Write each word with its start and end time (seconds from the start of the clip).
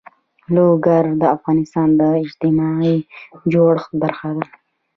لوگر 0.55 1.03
د 1.21 1.23
افغانستان 1.35 1.89
د 1.99 2.01
اجتماعي 2.23 2.95
جوړښت 3.51 3.91
برخه 4.01 4.29
ده. 4.37 4.45